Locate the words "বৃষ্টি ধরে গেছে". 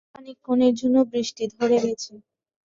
1.11-2.11